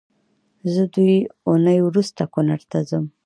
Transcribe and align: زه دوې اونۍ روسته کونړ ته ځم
زه 0.73 0.83
دوې 0.95 1.19
اونۍ 1.47 1.77
روسته 1.95 2.23
کونړ 2.33 2.59
ته 2.71 2.79
ځم 2.89 3.05